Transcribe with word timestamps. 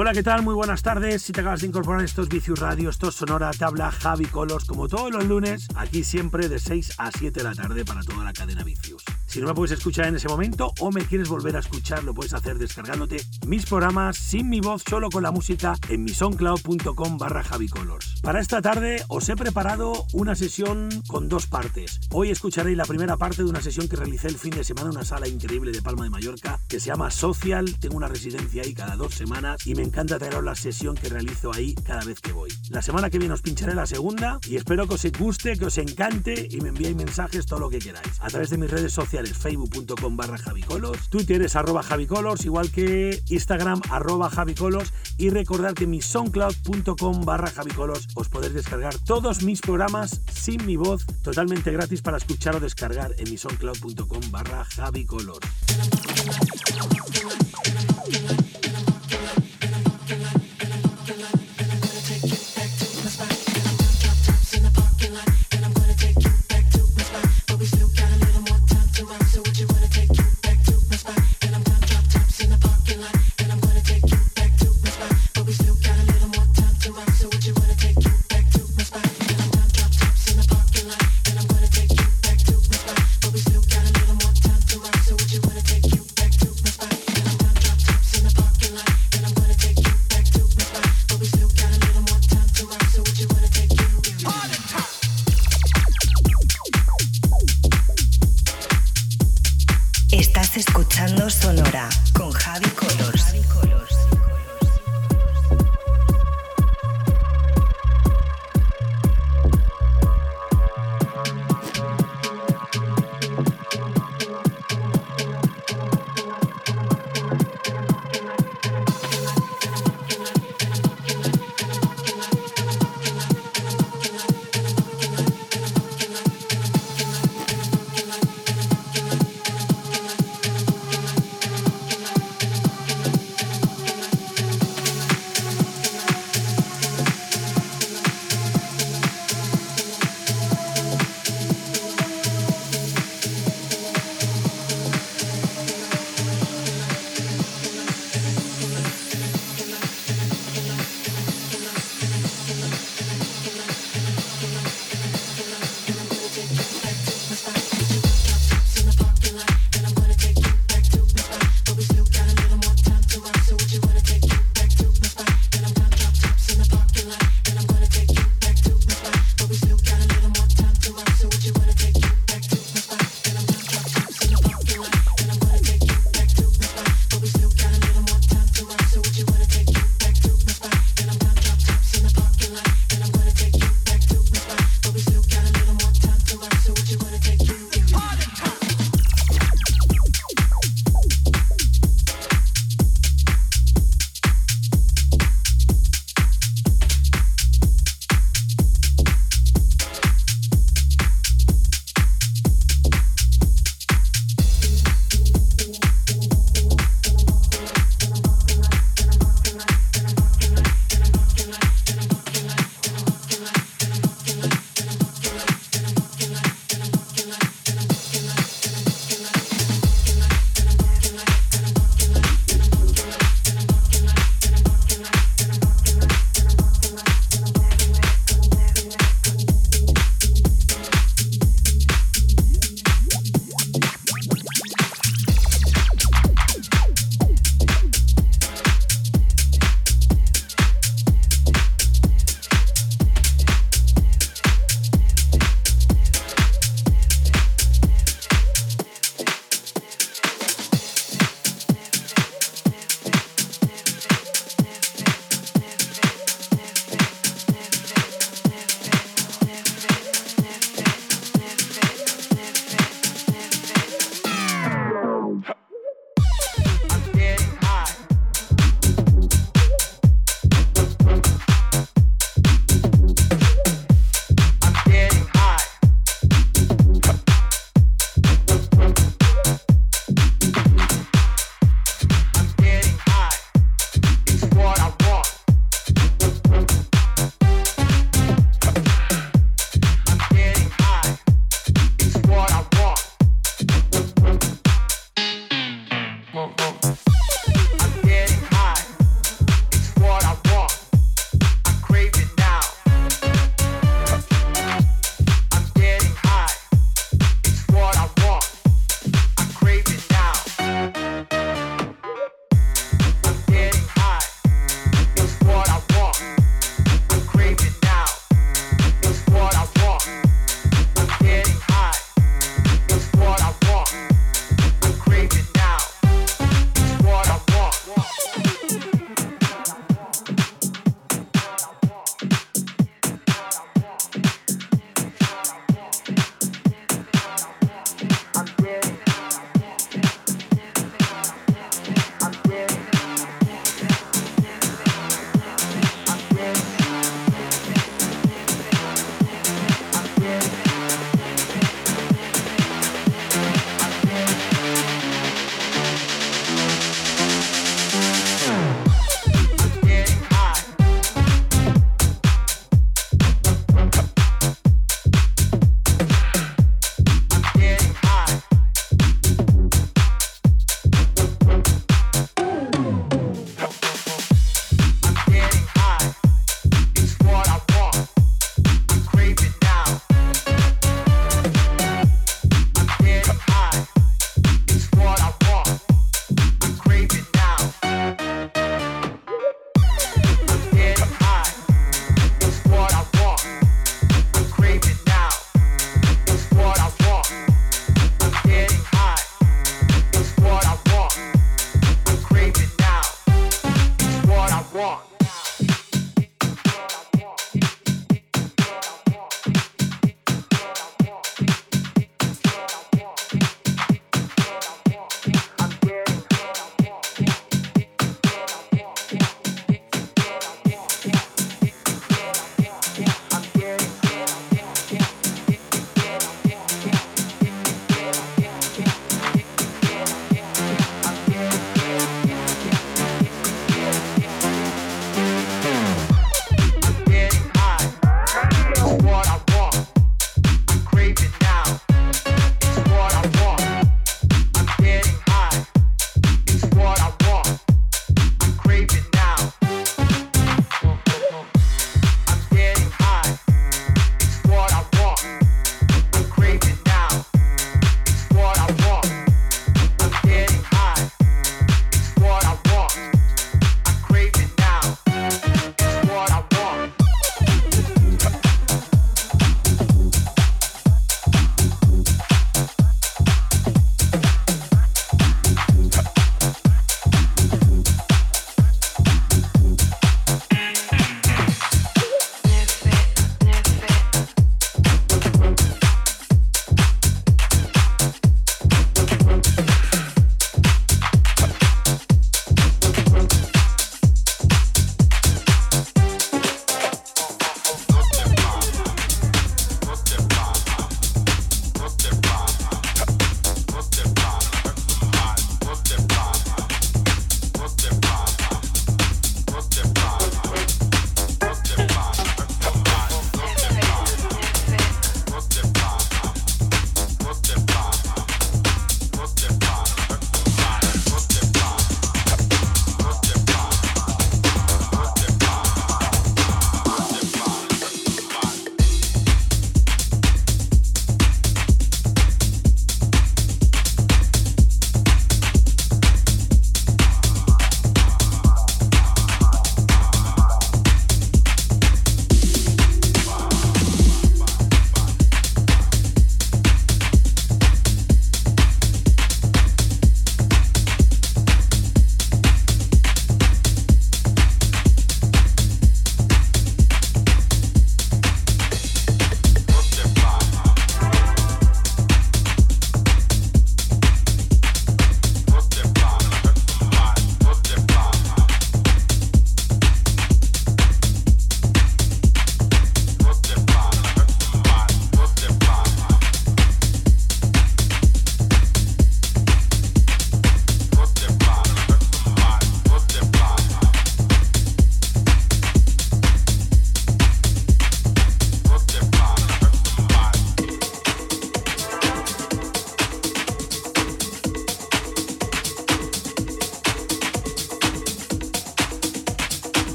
Hola, 0.00 0.12
¿qué 0.12 0.22
tal? 0.22 0.44
Muy 0.44 0.54
buenas 0.54 0.80
tardes. 0.80 1.22
Si 1.22 1.32
te 1.32 1.40
acabas 1.40 1.60
de 1.60 1.66
incorporar 1.66 2.04
estos 2.04 2.28
Vicius 2.28 2.60
Radio, 2.60 2.88
esto 2.88 3.08
es 3.08 3.16
Sonora, 3.16 3.50
te 3.50 3.64
habla 3.64 3.90
Javi 3.90 4.26
Colors, 4.26 4.64
como 4.64 4.86
todos 4.86 5.10
los 5.10 5.24
lunes, 5.24 5.66
aquí 5.74 6.04
siempre 6.04 6.48
de 6.48 6.60
6 6.60 6.92
a 6.98 7.10
7 7.10 7.40
de 7.40 7.42
la 7.42 7.52
tarde 7.52 7.84
para 7.84 8.04
toda 8.04 8.22
la 8.22 8.32
cadena 8.32 8.62
Vicius. 8.62 9.02
Si 9.26 9.40
no 9.40 9.48
me 9.48 9.54
puedes 9.54 9.76
escuchar 9.76 10.06
en 10.06 10.14
ese 10.14 10.28
momento 10.28 10.72
o 10.78 10.92
me 10.92 11.04
quieres 11.04 11.28
volver 11.28 11.56
a 11.56 11.58
escuchar, 11.58 12.02
lo 12.04 12.14
puedes 12.14 12.32
hacer 12.32 12.58
descargándote 12.58 13.18
mis 13.46 13.66
programas 13.66 14.16
sin 14.16 14.48
mi 14.48 14.60
voz, 14.60 14.84
solo 14.88 15.10
con 15.10 15.24
la 15.24 15.32
música 15.32 15.74
en 15.88 16.04
misoncloud.com 16.04 17.18
barra 17.18 17.42
javicolors. 17.42 18.20
Para 18.22 18.40
esta 18.40 18.62
tarde 18.62 19.02
os 19.08 19.28
he 19.28 19.36
preparado 19.36 20.06
una 20.12 20.34
sesión 20.36 20.88
con 21.08 21.28
dos 21.28 21.46
partes. 21.46 22.00
Hoy 22.10 22.30
escucharéis 22.30 22.76
la 22.76 22.84
primera 22.84 23.16
parte 23.16 23.42
de 23.42 23.50
una 23.50 23.60
sesión 23.60 23.88
que 23.88 23.96
realicé 23.96 24.28
el 24.28 24.38
fin 24.38 24.52
de 24.52 24.64
semana 24.64 24.90
en 24.90 24.96
una 24.96 25.04
sala 25.04 25.28
increíble 25.28 25.72
de 25.72 25.82
Palma 25.82 26.04
de 26.04 26.10
Mallorca 26.10 26.60
que 26.68 26.78
se 26.80 26.86
llama 26.86 27.10
Social. 27.10 27.76
Tengo 27.80 27.96
una 27.96 28.08
residencia 28.08 28.62
ahí 28.62 28.72
cada 28.72 28.96
dos 28.96 29.14
semanas 29.14 29.66
y 29.66 29.74
me 29.74 29.87
encanta 29.88 30.18
traeros 30.18 30.44
la 30.44 30.54
sesión 30.54 30.94
que 30.94 31.08
realizo 31.08 31.50
ahí 31.54 31.74
cada 31.74 32.04
vez 32.04 32.20
que 32.20 32.32
voy. 32.32 32.50
La 32.70 32.82
semana 32.82 33.10
que 33.10 33.18
viene 33.18 33.34
os 33.34 33.42
pincharé 33.42 33.74
la 33.74 33.86
segunda 33.86 34.38
y 34.46 34.56
espero 34.56 34.86
que 34.86 34.94
os 34.94 35.06
guste, 35.18 35.56
que 35.56 35.64
os 35.64 35.78
encante 35.78 36.46
y 36.50 36.60
me 36.60 36.68
enviéis 36.68 36.94
mensajes, 36.94 37.46
todo 37.46 37.60
lo 37.60 37.70
que 37.70 37.78
queráis. 37.78 38.20
A 38.20 38.28
través 38.28 38.50
de 38.50 38.58
mis 38.58 38.70
redes 38.70 38.92
sociales, 38.92 39.36
facebook.com 39.36 40.16
barra 40.16 40.38
javicolos, 40.38 41.08
twitter 41.08 41.42
es 41.42 41.56
arroba 41.56 41.82
javicolos, 41.82 42.44
igual 42.44 42.70
que 42.70 43.22
instagram 43.28 43.80
arroba 43.90 44.30
javicolos 44.30 44.92
y 45.16 45.30
recordad 45.30 45.72
que 45.72 45.86
mi 45.86 46.02
soundcloud.com 46.02 47.24
barra 47.24 47.50
javicolos 47.50 48.08
os 48.14 48.28
podéis 48.28 48.54
descargar 48.54 48.94
todos 48.98 49.42
mis 49.42 49.60
programas 49.60 50.20
sin 50.32 50.64
mi 50.66 50.76
voz 50.76 51.06
totalmente 51.22 51.72
gratis 51.72 52.02
para 52.02 52.18
escuchar 52.18 52.56
o 52.56 52.60
descargar 52.60 53.14
en 53.18 53.30
mi 53.30 53.38
soundcloud.com 53.38 54.20
barra 54.30 54.66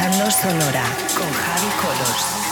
Escuchando 0.00 0.30
Sonora 0.30 0.82
con 1.14 1.30
Javi 1.30 1.68
Colos. 1.82 2.49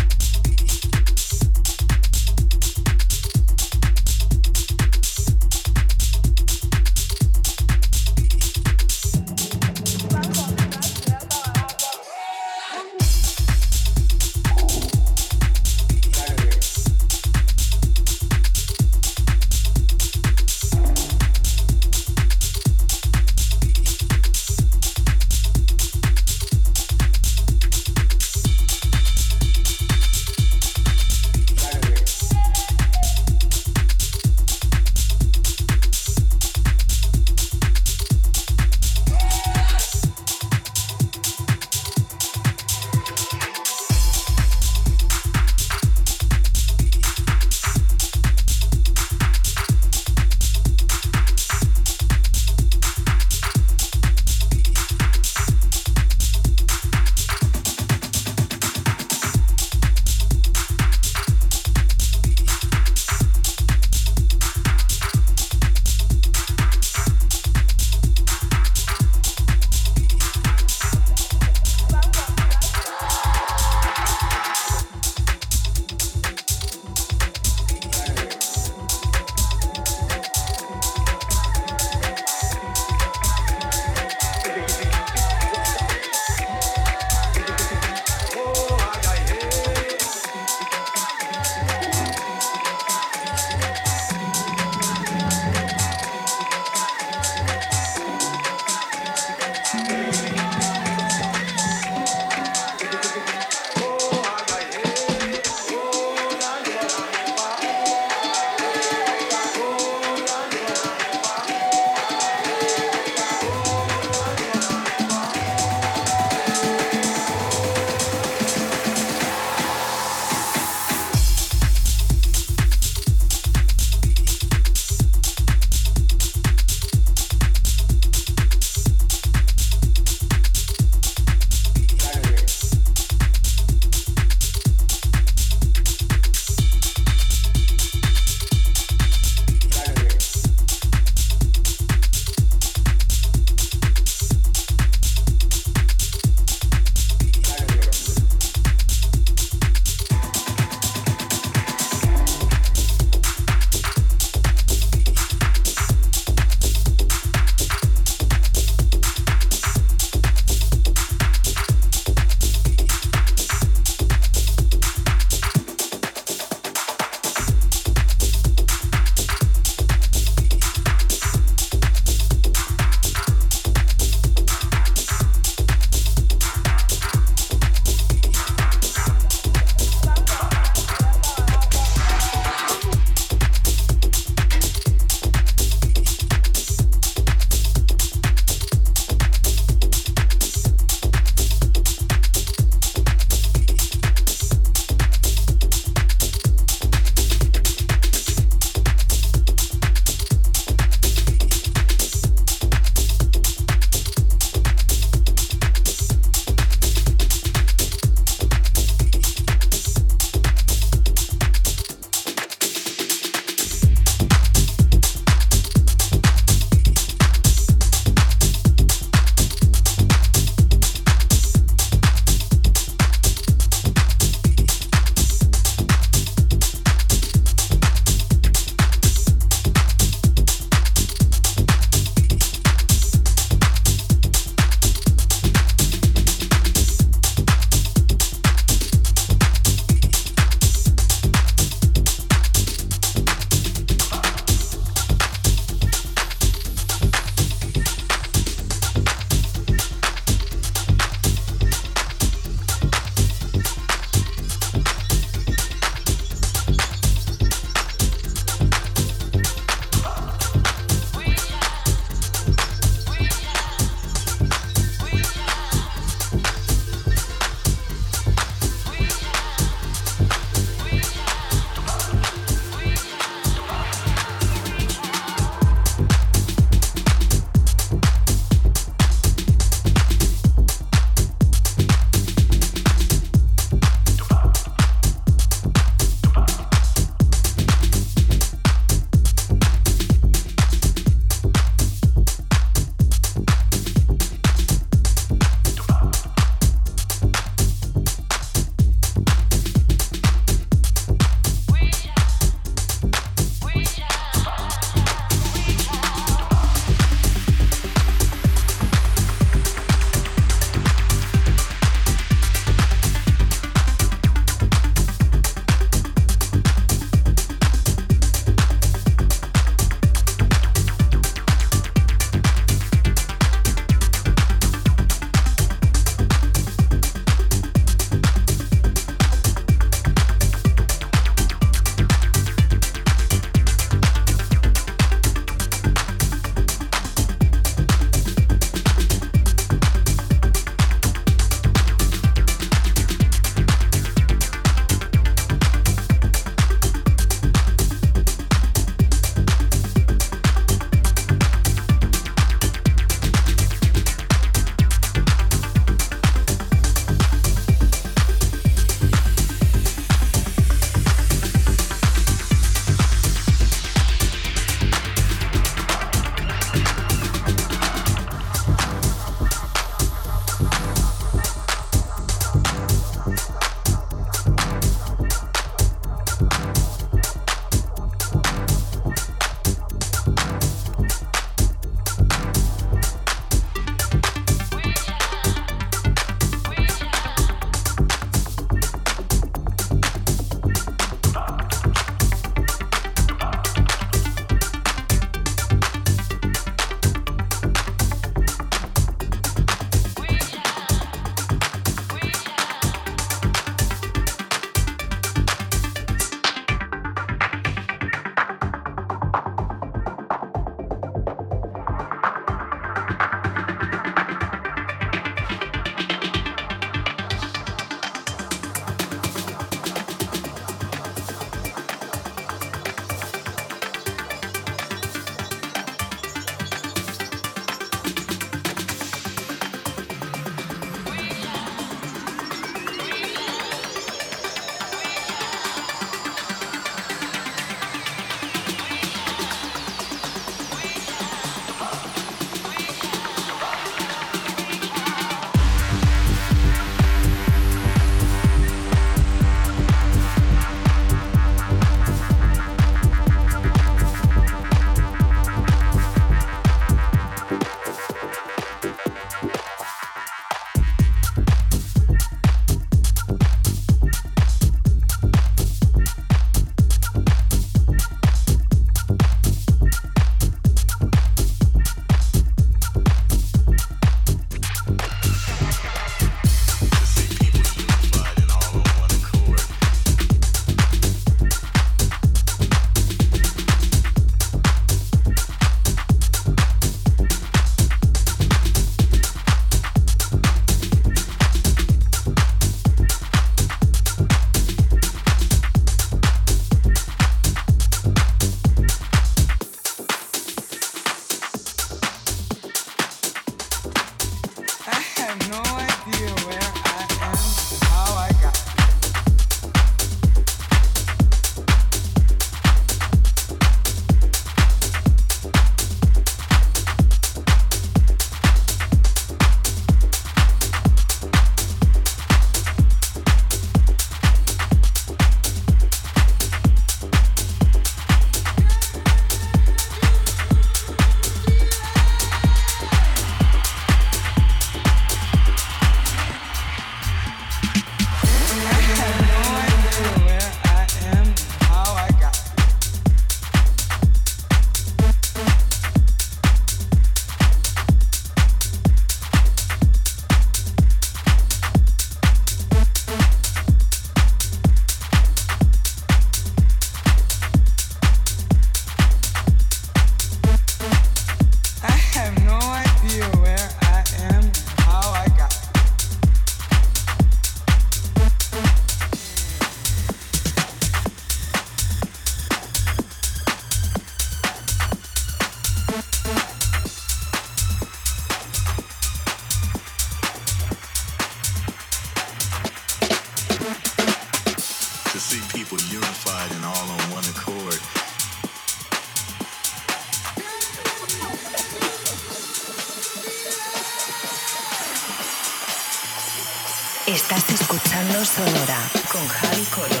Estás 597.06 597.44
escuchando 597.50 598.24
Sonora 598.24 598.78
con 599.12 599.28
Javi 599.28 599.64
Colos. 599.64 600.00